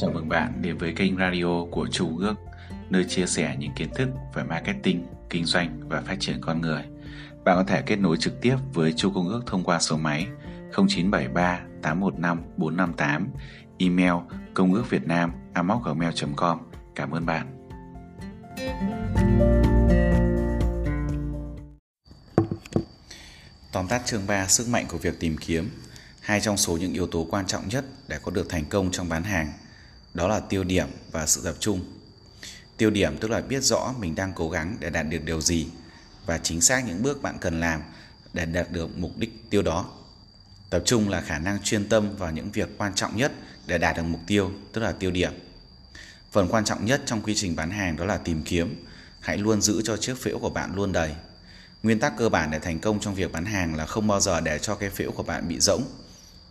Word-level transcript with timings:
Chào 0.00 0.10
mừng 0.10 0.28
bạn 0.28 0.62
đến 0.62 0.78
với 0.78 0.92
kênh 0.96 1.16
radio 1.16 1.64
của 1.70 1.86
Chu 1.90 2.18
Ước, 2.18 2.34
nơi 2.90 3.04
chia 3.08 3.26
sẻ 3.26 3.56
những 3.58 3.72
kiến 3.76 3.88
thức 3.94 4.08
về 4.34 4.42
marketing, 4.42 5.06
kinh 5.30 5.44
doanh 5.44 5.80
và 5.88 6.00
phát 6.00 6.16
triển 6.20 6.38
con 6.40 6.60
người. 6.60 6.82
Bạn 7.44 7.56
có 7.56 7.64
thể 7.64 7.82
kết 7.82 7.96
nối 7.96 8.16
trực 8.16 8.40
tiếp 8.40 8.56
với 8.74 8.92
Chu 8.92 9.10
Công 9.14 9.28
Ước 9.28 9.42
thông 9.46 9.64
qua 9.64 9.78
số 9.78 9.96
máy 9.96 10.26
0973 10.88 11.60
815 11.82 12.42
458, 12.56 13.28
email 13.78 14.12
công 14.54 14.74
ước 14.74 14.90
việt 14.90 15.06
nam 15.06 15.32
gmail.com. 15.54 16.58
Cảm 16.94 17.10
ơn 17.10 17.26
bạn. 17.26 17.46
Tóm 23.72 23.88
tắt 23.88 24.02
chương 24.04 24.26
3 24.26 24.46
sức 24.46 24.68
mạnh 24.68 24.86
của 24.88 24.98
việc 24.98 25.20
tìm 25.20 25.36
kiếm 25.40 25.70
hai 26.20 26.40
trong 26.40 26.56
số 26.56 26.76
những 26.76 26.92
yếu 26.92 27.06
tố 27.06 27.26
quan 27.30 27.46
trọng 27.46 27.68
nhất 27.68 27.84
để 28.08 28.18
có 28.22 28.30
được 28.30 28.46
thành 28.48 28.64
công 28.64 28.90
trong 28.90 29.08
bán 29.08 29.22
hàng 29.22 29.52
đó 30.14 30.28
là 30.28 30.40
tiêu 30.40 30.64
điểm 30.64 30.88
và 31.12 31.26
sự 31.26 31.40
tập 31.44 31.54
trung. 31.60 31.80
Tiêu 32.76 32.90
điểm 32.90 33.18
tức 33.18 33.30
là 33.30 33.40
biết 33.40 33.64
rõ 33.64 33.94
mình 33.98 34.14
đang 34.14 34.32
cố 34.32 34.50
gắng 34.50 34.76
để 34.80 34.90
đạt 34.90 35.08
được 35.08 35.24
điều 35.24 35.40
gì 35.40 35.66
và 36.26 36.38
chính 36.38 36.60
xác 36.60 36.86
những 36.86 37.02
bước 37.02 37.22
bạn 37.22 37.36
cần 37.40 37.60
làm 37.60 37.82
để 38.32 38.46
đạt 38.46 38.72
được 38.72 38.98
mục 38.98 39.18
đích 39.18 39.50
tiêu 39.50 39.62
đó. 39.62 39.86
Tập 40.70 40.82
trung 40.84 41.08
là 41.08 41.20
khả 41.20 41.38
năng 41.38 41.62
chuyên 41.62 41.88
tâm 41.88 42.16
vào 42.16 42.32
những 42.32 42.50
việc 42.50 42.68
quan 42.78 42.94
trọng 42.94 43.16
nhất 43.16 43.32
để 43.66 43.78
đạt 43.78 43.96
được 43.96 44.02
mục 44.02 44.20
tiêu, 44.26 44.52
tức 44.72 44.80
là 44.80 44.92
tiêu 44.92 45.10
điểm. 45.10 45.32
Phần 46.32 46.48
quan 46.48 46.64
trọng 46.64 46.84
nhất 46.84 47.02
trong 47.06 47.22
quy 47.22 47.34
trình 47.34 47.56
bán 47.56 47.70
hàng 47.70 47.96
đó 47.96 48.04
là 48.04 48.16
tìm 48.16 48.42
kiếm. 48.42 48.84
Hãy 49.20 49.38
luôn 49.38 49.62
giữ 49.62 49.82
cho 49.84 49.96
chiếc 49.96 50.14
phễu 50.22 50.38
của 50.38 50.50
bạn 50.50 50.74
luôn 50.74 50.92
đầy. 50.92 51.14
Nguyên 51.82 52.00
tắc 52.00 52.16
cơ 52.16 52.28
bản 52.28 52.50
để 52.50 52.58
thành 52.58 52.78
công 52.78 53.00
trong 53.00 53.14
việc 53.14 53.32
bán 53.32 53.44
hàng 53.44 53.74
là 53.74 53.86
không 53.86 54.06
bao 54.06 54.20
giờ 54.20 54.40
để 54.40 54.58
cho 54.58 54.74
cái 54.74 54.90
phễu 54.90 55.12
của 55.12 55.22
bạn 55.22 55.48
bị 55.48 55.60
rỗng. 55.60 55.82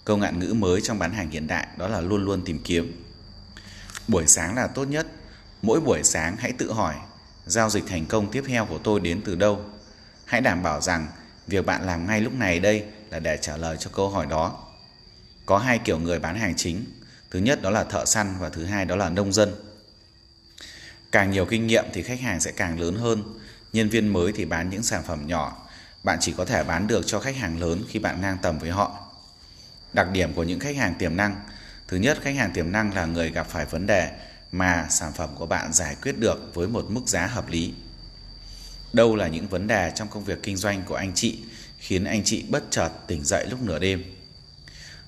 Câu 0.05 0.18
ngạn 0.18 0.40
ngữ 0.40 0.54
mới 0.54 0.82
trong 0.82 1.00
bán 1.00 1.14
hàng 1.14 1.30
hiện 1.30 1.48
đại 1.48 1.68
đó 1.78 1.88
là 1.88 2.02
luôn 2.02 2.26
luôn 2.26 2.42
tìm 2.46 2.60
kiếm 2.64 3.07
buổi 4.08 4.27
sáng 4.27 4.55
là 4.55 4.68
tốt 4.68 4.86
nhất. 4.86 5.08
Mỗi 5.62 5.80
buổi 5.80 6.04
sáng 6.04 6.38
hãy 6.38 6.52
tự 6.52 6.72
hỏi, 6.72 6.96
giao 7.46 7.70
dịch 7.70 7.84
thành 7.88 8.05
công 8.05 8.32
tiếp 8.32 8.44
theo 8.48 8.66
của 8.66 8.77
tôi 8.77 8.99
đến 8.99 9.22
từ 9.26 9.36
đâu? 9.36 9.62
Hãy 10.26 10.41
đảm 10.41 10.64
bảo 10.64 10.82
rằng 10.82 11.08
việc 11.48 11.66
bạn 11.66 11.86
làm 11.86 12.08
ngay 12.08 12.22
lúc 12.22 12.34
này 12.34 12.60
đây 12.60 12.84
là 13.10 13.20
để 13.20 13.38
trả 13.41 13.58
lời 13.58 13.77
cho 13.80 13.90
câu 13.94 14.10
hỏi 14.10 14.26
đó. 14.26 14.64
Có 15.46 15.58
hai 15.58 15.80
kiểu 15.80 15.99
người 15.99 16.20
bán 16.20 16.36
hàng 16.36 16.54
chính. 16.55 16.86
Thứ 17.32 17.40
nhất 17.40 17.62
đó 17.62 17.70
là 17.70 17.84
thợ 17.84 18.05
săn 18.05 18.36
và 18.40 18.49
thứ 18.49 18.66
hai 18.66 18.86
đó 18.86 18.96
là 18.96 19.10
nông 19.10 19.34
dân. 19.34 19.55
Càng 21.12 21.32
nhiều 21.32 21.46
kinh 21.46 21.68
nghiệm 21.68 21.86
thì 21.94 22.04
khách 22.04 22.20
hàng 22.20 22.40
sẽ 22.40 22.52
càng 22.52 22.80
lớn 22.80 22.96
hơn. 22.96 23.24
Nhân 23.74 23.90
viên 23.90 24.08
mới 24.08 24.32
thì 24.32 24.46
bán 24.46 24.70
những 24.70 24.84
sản 24.84 25.04
phẩm 25.08 25.27
nhỏ. 25.27 25.68
Bạn 26.04 26.18
chỉ 26.21 26.34
có 26.38 26.46
thể 26.46 26.64
bán 26.64 26.88
được 26.88 27.02
cho 27.05 27.20
khách 27.20 27.36
hàng 27.36 27.60
lớn 27.60 27.84
khi 27.90 27.99
bạn 27.99 28.21
ngang 28.21 28.38
tầm 28.42 28.60
với 28.60 28.70
họ. 28.70 29.08
Đặc 29.94 30.08
điểm 30.12 30.34
của 30.34 30.44
những 30.44 30.60
khách 30.60 30.76
hàng 30.76 30.94
tiềm 30.99 31.18
năng 31.18 31.36
thứ 31.88 31.98
nhất 31.98 32.18
khách 32.21 32.35
hàng 32.35 32.52
tiềm 32.54 32.71
năng 32.71 32.93
là 32.93 33.05
người 33.05 33.32
gặp 33.32 33.48
phải 33.49 33.66
vấn 33.66 33.85
đề 33.88 34.12
mà 34.52 34.88
sản 34.90 35.13
phẩm 35.13 35.30
của 35.35 35.46
bạn 35.46 35.74
giải 35.74 35.96
quyết 36.02 36.18
được 36.18 36.52
với 36.54 36.68
một 36.68 36.85
mức 36.90 37.02
giá 37.05 37.26
hợp 37.26 37.49
lý. 37.49 37.74
Đâu 38.93 39.16
là 39.16 39.27
những 39.27 39.48
vấn 39.48 39.68
đề 39.68 39.91
trong 39.96 40.08
công 40.08 40.24
việc 40.24 40.43
kinh 40.43 40.58
doanh 40.58 40.84
của 40.84 40.96
anh 40.96 41.12
chị 41.15 41.40
khiến 41.77 42.04
anh 42.04 42.24
chị 42.24 42.46
bất 42.49 42.63
chợt 42.70 42.90
tỉnh 43.08 43.24
dậy 43.24 43.48
lúc 43.49 43.62
nửa 43.62 43.80
đêm? 43.80 44.04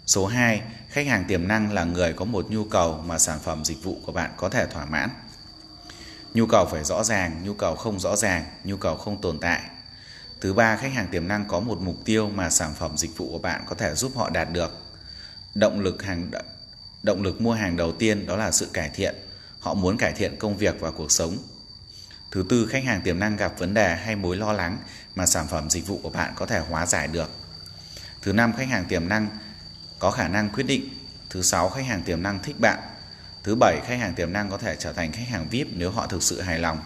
Số 0.06 0.26
2 0.26 0.62
khách 0.90 1.08
hàng 1.08 1.26
tiềm 1.28 1.48
năng 1.48 1.74
là 1.74 1.84
người 1.84 2.14
có 2.14 2.26
một 2.26 2.46
nhu 2.50 2.66
cầu 2.66 3.04
mà 3.06 3.20
sản 3.20 3.40
phẩm 3.44 3.66
dịch 3.66 3.84
vụ 3.84 3.98
của 4.06 4.12
bạn 4.12 4.32
có 4.38 4.50
thể 4.50 4.66
thỏa 4.66 4.86
mãn. 4.86 5.10
Nhu 6.34 6.46
cầu 6.46 6.66
phải 6.72 6.84
rõ 6.84 7.04
ràng 7.04 7.42
nhu 7.44 7.54
cầu 7.54 7.76
không 7.76 8.00
rõ 8.00 8.16
ràng 8.16 8.46
nhu 8.64 8.78
cầu 8.78 8.98
không 8.98 9.22
tồn 9.22 9.40
tại. 9.40 9.62
Thứ 10.42 10.54
ba, 10.54 10.76
khách 10.76 10.94
hàng 10.94 11.08
tiềm 11.12 11.28
năng 11.28 11.48
có 11.48 11.60
một 11.60 11.80
mục 11.82 11.96
tiêu 12.06 12.30
mà 12.30 12.50
sản 12.50 12.74
phẩm 12.74 12.98
dịch 12.98 13.18
vụ 13.18 13.30
của 13.32 13.40
bạn 13.40 13.64
có 13.68 13.76
thể 13.76 13.96
giúp 13.96 14.12
họ 14.16 14.30
đạt 14.30 14.52
được. 14.52 14.78
Động 15.56 15.80
lực 15.80 16.04
hàng 16.04 16.32
động 17.04 17.24
lực 17.24 17.42
mua 17.42 17.54
hàng 17.54 17.78
đầu 17.78 17.92
tiên 17.92 18.26
đó 18.26 18.36
là 18.36 18.52
sự 18.52 18.68
cải 18.74 18.90
thiện. 18.90 19.16
Họ 19.60 19.74
muốn 19.74 19.98
cải 19.98 20.14
thiện 20.14 20.36
công 20.40 20.58
việc 20.58 20.76
và 20.80 20.92
cuộc 20.92 21.12
sống. 21.12 21.38
Thứ 22.32 22.46
tư, 22.50 22.68
khách 22.72 22.84
hàng 22.84 23.02
tiềm 23.02 23.20
năng 23.20 23.36
gặp 23.36 23.60
vấn 23.60 23.74
đề 23.74 23.96
hay 23.96 24.16
mối 24.16 24.38
lo 24.38 24.54
lắng 24.54 24.78
mà 25.16 25.26
sản 25.26 25.48
phẩm 25.48 25.70
dịch 25.70 25.88
vụ 25.88 26.00
của 26.04 26.10
bạn 26.10 26.34
có 26.36 26.46
thể 26.46 26.60
hóa 26.60 26.86
giải 26.86 27.08
được. 27.08 27.30
Thứ 28.22 28.34
năm, 28.34 28.54
khách 28.58 28.68
hàng 28.68 28.86
tiềm 28.86 29.10
năng 29.10 29.28
có 30.00 30.12
khả 30.12 30.28
năng 30.28 30.50
quyết 30.50 30.64
định. 30.64 30.90
Thứ 31.30 31.42
sáu, 31.42 31.70
khách 31.70 31.86
hàng 31.86 32.04
tiềm 32.04 32.24
năng 32.24 32.40
thích 32.40 32.56
bạn. 32.60 32.80
Thứ 33.44 33.56
bảy, 33.56 33.82
khách 33.88 34.00
hàng 34.00 34.14
tiềm 34.14 34.34
năng 34.34 34.50
có 34.50 34.58
thể 34.58 34.76
trở 34.80 34.94
thành 34.94 35.12
khách 35.12 35.28
hàng 35.30 35.48
VIP 35.50 35.68
nếu 35.74 35.92
họ 35.92 36.08
thực 36.08 36.24
sự 36.24 36.42
hài 36.42 36.60
lòng. 36.60 36.80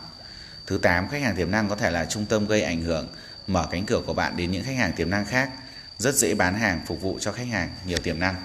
Thứ 0.67 0.77
tám, 0.77 1.09
khách 1.09 1.21
hàng 1.21 1.35
tiềm 1.35 1.51
năng 1.51 1.69
có 1.69 1.75
thể 1.75 1.91
là 1.91 2.05
trung 2.05 2.25
tâm 2.25 2.47
gây 2.47 2.61
ảnh 2.61 2.81
hưởng 2.81 3.07
mở 3.47 3.67
cánh 3.71 3.85
cửa 3.85 4.01
của 4.05 4.13
bạn 4.13 4.37
đến 4.37 4.51
những 4.51 4.63
khách 4.63 4.77
hàng 4.77 4.93
tiềm 4.93 5.09
năng 5.09 5.25
khác 5.25 5.49
rất 5.97 6.15
dễ 6.15 6.35
bán 6.35 6.55
hàng 6.55 6.81
phục 6.85 7.01
vụ 7.01 7.17
cho 7.21 7.31
khách 7.31 7.47
hàng 7.47 7.69
nhiều 7.85 7.97
tiềm 7.97 8.19
năng 8.19 8.35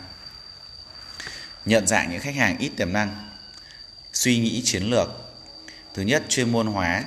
nhận 1.69 1.87
dạng 1.87 2.11
những 2.11 2.21
khách 2.21 2.35
hàng 2.35 2.59
ít 2.59 2.71
tiềm 2.77 2.93
năng. 2.93 3.31
Suy 4.13 4.39
nghĩ 4.39 4.63
chiến 4.65 4.83
lược. 4.83 5.09
Thứ 5.95 6.03
nhất, 6.03 6.23
chuyên 6.29 6.53
môn 6.53 6.67
hóa. 6.67 7.05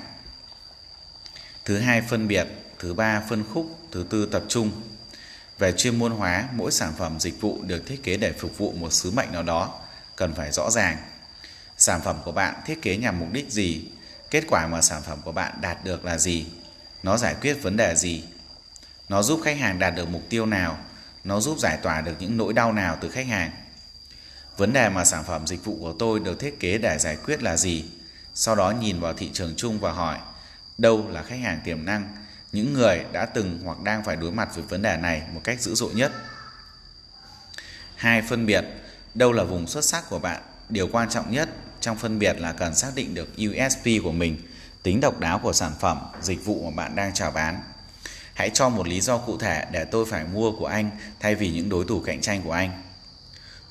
Thứ 1.66 1.78
hai, 1.78 2.02
phân 2.02 2.28
biệt. 2.28 2.48
Thứ 2.80 2.94
ba, 2.94 3.22
phân 3.30 3.44
khúc. 3.54 3.80
Thứ 3.92 4.06
tư, 4.10 4.26
tập 4.26 4.44
trung. 4.48 4.72
Về 5.60 5.74
chuyên 5.78 6.00
môn 6.00 6.12
hóa, 6.12 6.48
mỗi 6.54 6.72
sản 6.72 6.94
phẩm, 6.98 7.20
dịch 7.20 7.42
vụ 7.42 7.62
được 7.64 7.88
thiết 7.88 8.04
kế 8.04 8.18
để 8.18 8.34
phục 8.34 8.58
vụ 8.58 8.72
một 8.72 8.94
sứ 8.94 9.12
mệnh 9.12 9.32
nào 9.32 9.44
đó, 9.44 9.80
cần 10.16 10.34
phải 10.34 10.52
rõ 10.52 10.72
ràng. 10.72 10.98
Sản 11.78 12.02
phẩm 12.02 12.18
của 12.26 12.32
bạn 12.32 12.56
thiết 12.66 12.82
kế 12.82 12.98
nhằm 12.98 13.20
mục 13.20 13.32
đích 13.32 13.52
gì? 13.52 13.86
Kết 14.30 14.44
quả 14.48 14.68
mà 14.68 14.82
sản 14.82 15.02
phẩm 15.02 15.20
của 15.24 15.32
bạn 15.32 15.54
đạt 15.62 15.84
được 15.84 16.06
là 16.06 16.18
gì? 16.18 16.46
Nó 17.04 17.18
giải 17.18 17.36
quyết 17.42 17.54
vấn 17.54 17.78
đề 17.78 17.96
gì? 17.96 18.24
Nó 19.10 19.24
giúp 19.24 19.42
khách 19.44 19.58
hàng 19.58 19.80
đạt 19.80 19.96
được 19.96 20.10
mục 20.10 20.24
tiêu 20.30 20.46
nào? 20.46 20.78
Nó 21.24 21.40
giúp 21.40 21.60
giải 21.60 21.78
tỏa 21.84 22.02
được 22.02 22.16
những 22.20 22.38
nỗi 22.38 22.54
đau 22.54 22.74
nào 22.74 22.98
từ 23.02 23.10
khách 23.10 23.28
hàng? 23.28 23.52
Vấn 24.62 24.74
đề 24.74 24.90
mà 24.90 25.06
sản 25.06 25.24
phẩm 25.24 25.48
dịch 25.48 25.66
vụ 25.66 25.78
của 25.80 25.94
tôi 26.00 26.20
được 26.20 26.40
thiết 26.40 26.60
kế 26.60 26.78
để 26.78 26.98
giải 26.98 27.18
quyết 27.26 27.44
là 27.44 27.58
gì 27.58 27.86
sau 28.34 28.56
đó 28.56 28.72
nhìn 28.72 29.00
vào 29.00 29.14
thị 29.14 29.30
trường 29.34 29.54
chung 29.58 29.80
và 29.80 29.92
hỏi 29.92 30.18
đâu 30.78 31.10
là 31.10 31.24
khách 31.24 31.40
hàng 31.40 31.60
tiềm 31.64 31.86
năng 31.86 32.16
những 32.52 32.74
người 32.74 33.06
đã 33.12 33.26
từng 33.26 33.60
hoặc 33.64 33.82
đang 33.82 34.04
phải 34.04 34.16
đối 34.16 34.32
mặt 34.32 34.50
với 34.56 34.64
vấn 34.64 34.82
đề 34.82 34.98
này 34.98 35.22
một 35.34 35.42
cách 35.44 35.62
dữ 35.62 35.76
dội 35.76 35.94
nhất 35.94 36.12
hai 37.96 38.22
phân 38.22 38.46
biệt 38.46 38.66
đâu 39.14 39.32
là 39.32 39.44
vùng 39.44 39.68
xuất 39.68 39.86
sắc 39.86 40.10
của 40.10 40.20
bạn 40.20 40.42
điều 40.70 40.88
quan 40.88 41.10
trọng 41.10 41.32
nhất 41.32 41.50
trong 41.80 41.98
phân 41.98 42.20
biệt 42.20 42.40
là 42.40 42.54
cần 42.54 42.76
xác 42.76 42.92
định 42.96 43.14
được 43.14 43.30
usp 43.38 44.04
của 44.04 44.12
mình 44.12 44.38
tính 44.84 45.02
độc 45.02 45.20
đáo 45.20 45.40
của 45.40 45.54
sản 45.54 45.72
phẩm, 45.80 45.98
dịch 46.22 46.46
vụ 46.46 46.64
mà 46.64 46.76
bạn 46.76 46.96
đang 46.96 47.14
chào 47.14 47.32
bán. 47.32 47.62
Hãy 48.34 48.50
cho 48.54 48.70
một 48.70 48.88
lý 48.88 49.02
do 49.02 49.18
cụ 49.18 49.38
thể 49.38 49.66
để 49.72 49.86
tôi 49.86 50.06
phải 50.06 50.26
mua 50.34 50.52
của 50.52 50.66
anh 50.66 50.90
thay 51.20 51.36
vì 51.36 51.50
những 51.50 51.70
đối 51.70 51.86
thủ 51.86 52.02
cạnh 52.06 52.22
tranh 52.22 52.42
của 52.42 52.52
anh. 52.52 52.91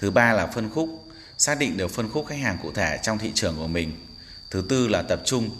Thứ 0.00 0.10
ba 0.10 0.32
là 0.32 0.46
phân 0.46 0.70
khúc, 0.70 1.08
xác 1.38 1.58
định 1.58 1.76
được 1.76 1.90
phân 1.90 2.10
khúc 2.10 2.26
khách 2.26 2.38
hàng 2.38 2.58
cụ 2.62 2.72
thể 2.72 2.98
trong 3.02 3.18
thị 3.18 3.32
trường 3.34 3.56
của 3.56 3.66
mình. 3.66 4.06
Thứ 4.50 4.64
tư 4.68 4.88
là 4.88 5.02
tập 5.02 5.22
trung, 5.24 5.50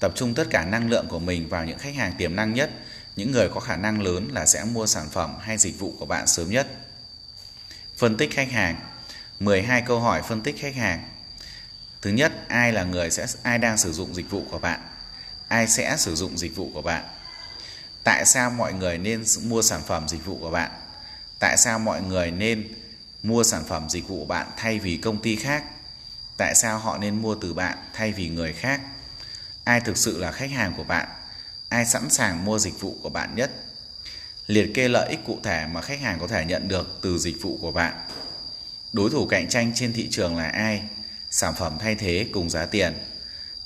tập 0.00 0.12
trung 0.14 0.34
tất 0.34 0.46
cả 0.50 0.64
năng 0.64 0.90
lượng 0.90 1.06
của 1.08 1.18
mình 1.18 1.48
vào 1.48 1.64
những 1.64 1.78
khách 1.78 1.94
hàng 1.94 2.12
tiềm 2.18 2.36
năng 2.36 2.54
nhất, 2.54 2.70
những 3.16 3.32
người 3.32 3.48
có 3.48 3.60
khả 3.60 3.76
năng 3.76 4.02
lớn 4.02 4.28
là 4.32 4.46
sẽ 4.46 4.64
mua 4.64 4.86
sản 4.86 5.08
phẩm 5.12 5.34
hay 5.40 5.58
dịch 5.58 5.78
vụ 5.78 5.94
của 5.98 6.06
bạn 6.06 6.26
sớm 6.26 6.50
nhất. 6.50 6.66
Phân 7.96 8.16
tích 8.16 8.30
khách 8.32 8.50
hàng 8.50 8.80
12 9.40 9.82
câu 9.86 10.00
hỏi 10.00 10.22
phân 10.22 10.40
tích 10.40 10.56
khách 10.58 10.74
hàng 10.74 11.08
Thứ 12.02 12.10
nhất, 12.10 12.32
ai 12.48 12.72
là 12.72 12.84
người 12.84 13.10
sẽ 13.10 13.26
ai 13.42 13.58
đang 13.58 13.78
sử 13.78 13.92
dụng 13.92 14.14
dịch 14.14 14.30
vụ 14.30 14.44
của 14.50 14.58
bạn? 14.58 14.80
ai 15.48 15.68
sẽ 15.68 15.96
sử 15.98 16.14
dụng 16.14 16.38
dịch 16.38 16.56
vụ 16.56 16.70
của 16.74 16.82
bạn 16.82 17.04
tại 18.04 18.24
sao 18.26 18.50
mọi 18.50 18.72
người 18.72 18.98
nên 18.98 19.24
mua 19.42 19.62
sản 19.62 19.80
phẩm 19.86 20.08
dịch 20.08 20.24
vụ 20.24 20.38
của 20.40 20.50
bạn 20.50 20.70
tại 21.38 21.56
sao 21.56 21.78
mọi 21.78 22.02
người 22.02 22.30
nên 22.30 22.68
mua 23.22 23.42
sản 23.42 23.64
phẩm 23.68 23.88
dịch 23.88 24.08
vụ 24.08 24.18
của 24.18 24.26
bạn 24.26 24.46
thay 24.56 24.78
vì 24.78 24.96
công 24.96 25.22
ty 25.22 25.36
khác. 25.36 25.64
Tại 26.36 26.54
sao 26.54 26.78
họ 26.78 26.98
nên 26.98 27.22
mua 27.22 27.34
từ 27.34 27.54
bạn 27.54 27.78
thay 27.92 28.12
vì 28.12 28.28
người 28.28 28.52
khác? 28.52 28.80
Ai 29.64 29.80
thực 29.80 29.96
sự 29.96 30.18
là 30.18 30.32
khách 30.32 30.50
hàng 30.50 30.72
của 30.76 30.84
bạn? 30.84 31.08
Ai 31.68 31.86
sẵn 31.86 32.10
sàng 32.10 32.44
mua 32.44 32.58
dịch 32.58 32.80
vụ 32.80 32.96
của 33.02 33.08
bạn 33.08 33.34
nhất? 33.34 33.50
Liệt 34.46 34.70
kê 34.74 34.88
lợi 34.88 35.08
ích 35.08 35.20
cụ 35.26 35.38
thể 35.42 35.66
mà 35.66 35.82
khách 35.82 36.00
hàng 36.00 36.18
có 36.20 36.26
thể 36.26 36.44
nhận 36.44 36.68
được 36.68 36.98
từ 37.02 37.18
dịch 37.18 37.42
vụ 37.42 37.58
của 37.60 37.72
bạn. 37.72 37.94
Đối 38.92 39.10
thủ 39.10 39.26
cạnh 39.26 39.48
tranh 39.48 39.72
trên 39.74 39.92
thị 39.92 40.08
trường 40.10 40.36
là 40.36 40.48
ai? 40.48 40.82
Sản 41.30 41.54
phẩm 41.58 41.76
thay 41.80 41.94
thế 41.94 42.26
cùng 42.32 42.50
giá 42.50 42.66
tiền. 42.66 42.98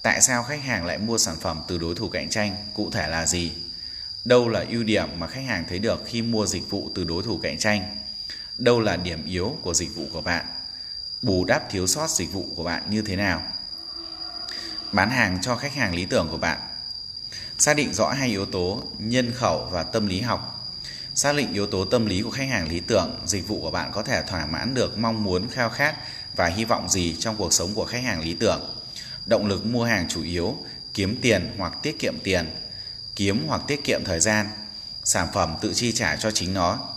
Tại 0.03 0.21
sao 0.21 0.43
khách 0.43 0.63
hàng 0.63 0.85
lại 0.85 0.99
mua 0.99 1.19
sản 1.19 1.37
phẩm 1.41 1.63
từ 1.69 1.79
đối 1.79 1.95
thủ 1.95 2.09
cạnh 2.09 2.29
tranh? 2.29 2.57
Cụ 2.75 2.91
thể 2.91 3.09
là 3.09 3.27
gì? 3.27 3.53
Đâu 4.25 4.49
là 4.49 4.65
ưu 4.69 4.83
điểm 4.83 5.09
mà 5.19 5.27
khách 5.27 5.45
hàng 5.47 5.65
thấy 5.69 5.79
được 5.79 6.03
khi 6.07 6.23
mua 6.23 6.47
dịch 6.47 6.71
vụ 6.71 6.91
từ 6.95 7.05
đối 7.05 7.23
thủ 7.23 7.41
cạnh 7.43 7.59
tranh? 7.59 8.02
Đâu 8.65 8.81
là 8.81 8.97
điểm 8.97 9.25
yếu 9.27 9.57
của 9.63 9.75
dịch 9.75 9.95
vụ 9.95 10.07
của 10.13 10.21
bạn? 10.21 10.47
Bù 11.23 11.45
đắp 11.45 11.71
thiếu 11.71 11.87
sót 11.87 12.11
dịch 12.11 12.33
vụ 12.33 12.47
của 12.57 12.65
bạn 12.65 12.83
như 12.91 13.03
thế 13.03 13.17
nào? 13.17 13.43
Bán 14.93 15.11
hàng 15.11 15.39
cho 15.43 15.57
khách 15.57 15.75
hàng 15.75 15.95
lý 15.95 16.05
tưởng 16.05 16.29
của 16.31 16.37
bạn. 16.37 16.59
Xác 17.59 17.77
định 17.77 17.93
rõ 17.93 18.11
hai 18.11 18.29
yếu 18.29 18.47
tố 18.47 18.83
nhân 18.99 19.33
khẩu 19.35 19.69
và 19.71 19.83
tâm 19.83 20.07
lý 20.07 20.21
học. 20.21 20.69
Xác 21.15 21.37
định 21.37 21.53
yếu 21.53 21.67
tố 21.67 21.85
tâm 21.85 22.07
lý 22.07 22.23
của 22.23 22.31
khách 22.31 22.49
hàng 22.49 22.69
lý 22.69 22.81
tưởng, 22.81 23.21
dịch 23.27 23.49
vụ 23.49 23.61
của 23.61 23.71
bạn 23.71 23.91
có 23.93 24.03
thể 24.03 24.23
thỏa 24.23 24.47
mãn 24.47 24.75
được 24.75 24.99
mong 24.99 25.25
muốn, 25.25 25.49
khao 25.49 25.71
khát 25.71 25.97
và 26.37 26.47
hy 26.47 26.65
vọng 26.65 26.89
gì 26.89 27.17
trong 27.19 27.37
cuộc 27.37 27.53
sống 27.53 27.75
của 27.75 27.85
khách 27.85 28.05
hàng 28.05 28.21
lý 28.21 28.35
tưởng. 28.35 28.75
Động 29.27 29.47
lực 29.47 29.67
mua 29.67 29.85
hàng 29.85 30.09
chủ 30.09 30.23
yếu, 30.23 30.57
kiếm 30.95 31.19
tiền 31.23 31.55
hoặc 31.59 31.73
tiết 31.83 31.99
kiệm 31.99 32.15
tiền. 32.25 32.51
Kiếm 33.17 33.45
hoặc 33.49 33.63
tiết 33.67 33.85
kiệm 33.85 34.05
thời 34.05 34.21
gian. 34.21 34.49
Sản 35.05 35.29
phẩm 35.35 35.55
tự 35.61 35.75
chi 35.75 35.93
trả 35.93 36.17
cho 36.17 36.31
chính 36.31 36.55
nó 36.55 36.92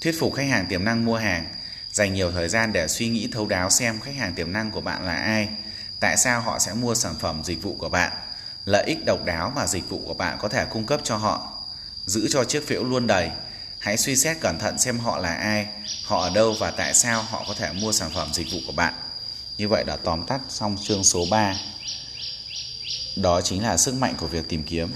thuyết 0.00 0.18
phục 0.18 0.34
khách 0.34 0.48
hàng 0.48 0.66
tiềm 0.66 0.84
năng 0.84 1.04
mua 1.04 1.16
hàng 1.16 1.44
Dành 1.96 2.14
nhiều 2.14 2.32
thời 2.32 2.48
gian 2.48 2.72
để 2.72 2.88
suy 2.88 3.08
nghĩ 3.08 3.28
thấu 3.32 3.46
đáo 3.46 3.70
xem 3.70 4.00
khách 4.00 4.14
hàng 4.14 4.34
tiềm 4.34 4.52
năng 4.52 4.70
của 4.70 4.80
bạn 4.80 5.06
là 5.06 5.14
ai, 5.14 5.48
tại 6.00 6.16
sao 6.16 6.40
họ 6.40 6.58
sẽ 6.58 6.74
mua 6.74 6.94
sản 6.94 7.14
phẩm 7.20 7.42
dịch 7.44 7.62
vụ 7.62 7.76
của 7.78 7.88
bạn, 7.88 8.12
lợi 8.64 8.84
ích 8.86 9.04
độc 9.04 9.24
đáo 9.24 9.52
mà 9.56 9.66
dịch 9.66 9.88
vụ 9.88 10.02
của 10.06 10.14
bạn 10.14 10.38
có 10.40 10.48
thể 10.48 10.64
cung 10.70 10.86
cấp 10.86 11.00
cho 11.04 11.16
họ. 11.16 11.52
Giữ 12.06 12.28
cho 12.30 12.44
chiếc 12.44 12.66
phễu 12.68 12.84
luôn 12.84 13.06
đầy. 13.06 13.30
Hãy 13.78 13.96
suy 13.96 14.16
xét 14.16 14.40
cẩn 14.40 14.58
thận 14.58 14.78
xem 14.78 14.98
họ 14.98 15.18
là 15.18 15.34
ai, 15.34 15.66
họ 16.04 16.20
ở 16.20 16.30
đâu 16.34 16.54
và 16.60 16.70
tại 16.70 16.94
sao 16.94 17.22
họ 17.22 17.44
có 17.48 17.54
thể 17.58 17.72
mua 17.72 17.92
sản 17.92 18.10
phẩm 18.14 18.28
dịch 18.32 18.46
vụ 18.52 18.58
của 18.66 18.72
bạn. 18.72 18.94
Như 19.58 19.68
vậy 19.68 19.84
đã 19.86 19.96
tóm 19.96 20.26
tắt 20.26 20.40
xong 20.48 20.76
chương 20.82 21.04
số 21.04 21.24
3. 21.30 21.54
Đó 23.16 23.40
chính 23.40 23.62
là 23.62 23.76
sức 23.76 23.94
mạnh 23.94 24.14
của 24.18 24.26
việc 24.26 24.48
tìm 24.48 24.62
kiếm. 24.62 24.88